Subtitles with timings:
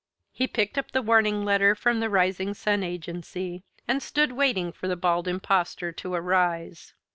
[0.31, 4.87] He picked up the warning letter from the Rising Sun Agency, and stood waiting for
[4.87, 6.95] the Bald Impostor to arise.